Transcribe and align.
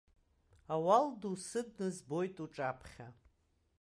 Ауал 0.73 1.07
ду 1.19 1.33
сыдны 1.47 1.87
збоит 1.97 2.35
уҿаԥхьа. 2.43 3.07